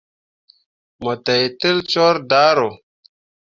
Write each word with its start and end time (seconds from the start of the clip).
Mo 1.01 1.11
teitel 1.25 1.77
coor 1.89 2.17
daaro. 2.29 2.69